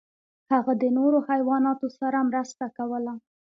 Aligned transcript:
هغه 0.51 0.73
د 0.81 0.83
نورو 0.97 1.17
حیواناتو 1.29 1.87
سره 1.99 2.19
مرسته 2.29 2.65
کوله. 2.77 3.13